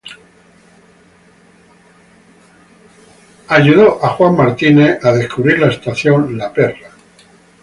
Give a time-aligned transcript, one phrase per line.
[3.49, 6.89] Ayudó a John Locke a descubrir la estación "La Perla".